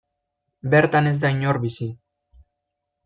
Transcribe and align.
Bertan 0.75 1.09
ez 1.09 1.13
da 1.25 1.31
inor 1.35 1.59
bizi. 1.67 1.91